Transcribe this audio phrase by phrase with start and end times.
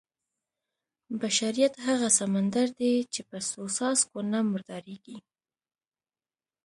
[1.21, 5.17] بشریت هغه سمندر دی چې په څو څاڅکو نه مردارېږي.